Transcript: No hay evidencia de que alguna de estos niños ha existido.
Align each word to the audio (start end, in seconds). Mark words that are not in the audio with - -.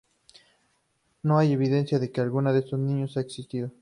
No 1.21 1.37
hay 1.37 1.51
evidencia 1.53 1.99
de 1.99 2.09
que 2.11 2.21
alguna 2.21 2.53
de 2.53 2.61
estos 2.61 2.79
niños 2.79 3.17
ha 3.17 3.21
existido. 3.21 3.69